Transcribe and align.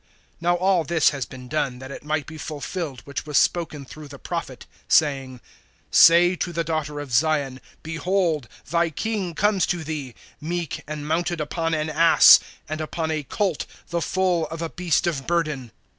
(4)Now 0.41 0.59
all 0.59 0.83
this 0.83 1.09
has 1.11 1.27
been 1.27 1.47
done, 1.47 1.77
that 1.77 1.91
it 1.91 2.03
might 2.03 2.25
be 2.25 2.39
fulfilled 2.39 3.01
which 3.05 3.27
was 3.27 3.37
spoken 3.37 3.85
through 3.85 4.07
the 4.07 4.17
prophet, 4.17 4.65
saying: 4.87 5.39
(5)Say 5.91 6.39
to 6.39 6.51
the 6.51 6.63
daughter 6.63 6.99
of 6.99 7.11
Zion, 7.11 7.61
Behold, 7.83 8.47
thy 8.71 8.89
King 8.89 9.35
comes 9.35 9.67
to 9.67 9.83
thee, 9.83 10.15
Meek, 10.41 10.81
and 10.87 11.07
mounted 11.07 11.39
upon 11.39 11.75
an 11.75 11.87
ass, 11.91 12.39
And 12.67 12.81
upon 12.81 13.11
a 13.11 13.21
colt, 13.21 13.67
the 13.89 14.01
foal 14.01 14.47
of 14.47 14.63
a 14.63 14.69
beast 14.71 15.05
of 15.05 15.27
burden. 15.27 15.71